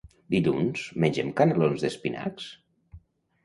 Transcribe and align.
Dilluns 0.35 0.85
mengem 1.03 1.31
canelons 1.41 1.87
d'espinacs? 1.87 2.51